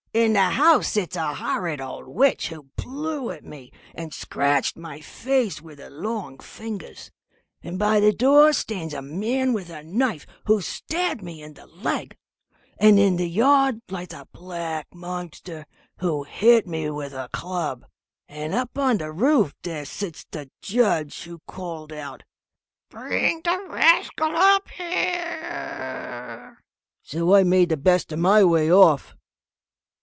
in 0.13 0.33
the 0.33 0.41
house 0.43 0.89
sits 0.89 1.15
a 1.15 1.35
horrid 1.35 1.79
old 1.79 2.05
witch, 2.05 2.49
who 2.49 2.63
blew 2.75 3.29
at 3.31 3.45
me, 3.45 3.71
and 3.95 4.13
scratched 4.13 4.75
my 4.75 4.99
face 4.99 5.61
with 5.61 5.79
her 5.79 5.89
long 5.89 6.37
fingers; 6.37 7.09
and 7.61 7.79
by 7.79 7.97
the 8.01 8.11
door 8.11 8.51
stands 8.51 8.93
a 8.93 9.01
man 9.01 9.53
with 9.53 9.69
a 9.69 9.81
knife, 9.83 10.25
who 10.47 10.59
stabbed 10.59 11.23
me 11.23 11.41
in 11.41 11.53
the 11.53 11.65
leg; 11.65 12.17
and 12.77 12.99
in 12.99 13.15
the 13.15 13.29
yard 13.29 13.81
lies 13.87 14.11
a 14.11 14.27
black 14.33 14.85
monster, 14.93 15.65
who 15.99 16.25
hit 16.25 16.67
me 16.67 16.89
with 16.89 17.13
a 17.13 17.29
club; 17.31 17.85
and 18.27 18.53
up 18.53 18.77
on 18.77 18.97
the 18.97 19.13
roof 19.13 19.53
there 19.63 19.85
sits 19.85 20.25
the 20.31 20.49
judge, 20.61 21.23
who 21.23 21.39
called 21.47 21.93
out, 21.93 22.21
'Bring 22.89 23.39
the 23.45 23.65
rascal 23.69 24.35
up 24.35 24.67
here' 24.71 26.61
so 27.01 27.33
I 27.33 27.43
made 27.43 27.69
the 27.69 27.77
best 27.77 28.11
of 28.11 28.19
my 28.19 28.43
way 28.43 28.69
off." 28.69 29.15